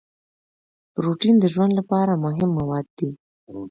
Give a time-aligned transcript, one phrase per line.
[0.93, 3.09] پروټین د ژوند لپاره مهم مواد دي